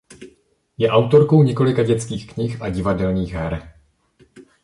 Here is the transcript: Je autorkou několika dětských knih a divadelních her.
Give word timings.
Je 0.79 0.87
autorkou 0.89 1.43
několika 1.43 1.83
dětských 1.83 2.33
knih 2.33 2.61
a 2.61 2.69
divadelních 2.69 3.33
her. 3.33 3.73